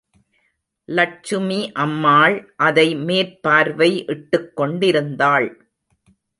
லட்சுமி 0.89 1.59
அம்மாள் 1.73 2.37
அதை 2.55 2.87
மேற்பார்வை 2.95 3.91
இட்டுக்கொண்டிருந்தாள். 4.07 5.49